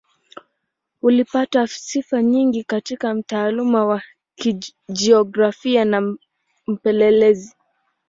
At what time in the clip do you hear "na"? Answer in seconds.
5.85-6.17